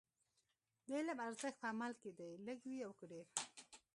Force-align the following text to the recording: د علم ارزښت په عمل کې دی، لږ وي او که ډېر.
د 0.85 0.87
علم 0.97 1.17
ارزښت 1.27 1.57
په 1.61 1.67
عمل 1.73 1.91
کې 2.01 2.11
دی، 2.17 2.31
لږ 2.45 2.59
وي 2.69 2.79
او 2.87 2.91
که 2.99 3.05
ډېر. 3.11 3.25